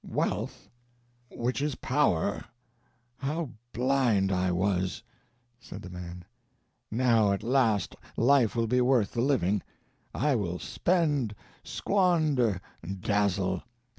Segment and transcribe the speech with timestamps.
[0.03, 0.67] "Wealth
[1.29, 2.45] which is power!
[3.17, 5.03] How blind I was!"
[5.59, 6.25] said the man.
[6.89, 9.61] "Now, at last, life will be worth the living.
[10.11, 12.61] I will spend, squander,
[12.99, 13.61] dazzle.